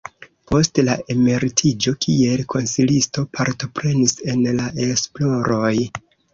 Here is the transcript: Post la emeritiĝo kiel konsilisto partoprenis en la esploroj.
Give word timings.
Post 0.51 0.79
la 0.87 0.95
emeritiĝo 1.15 1.93
kiel 2.07 2.43
konsilisto 2.55 3.27
partoprenis 3.39 4.19
en 4.35 4.45
la 4.65 4.69
esploroj. 4.91 5.73